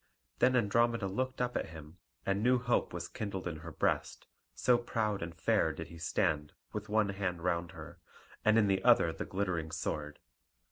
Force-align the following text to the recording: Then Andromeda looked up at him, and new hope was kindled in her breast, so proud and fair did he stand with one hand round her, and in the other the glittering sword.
Then 0.39 0.55
Andromeda 0.55 1.05
looked 1.05 1.41
up 1.41 1.55
at 1.55 1.67
him, 1.67 1.99
and 2.25 2.41
new 2.41 2.57
hope 2.57 2.91
was 2.91 3.07
kindled 3.07 3.47
in 3.47 3.57
her 3.57 3.71
breast, 3.71 4.25
so 4.55 4.79
proud 4.79 5.21
and 5.21 5.35
fair 5.35 5.71
did 5.71 5.89
he 5.89 5.99
stand 5.99 6.53
with 6.73 6.89
one 6.89 7.09
hand 7.09 7.43
round 7.43 7.73
her, 7.73 7.99
and 8.43 8.57
in 8.57 8.65
the 8.65 8.83
other 8.83 9.13
the 9.13 9.25
glittering 9.25 9.69
sword. 9.69 10.17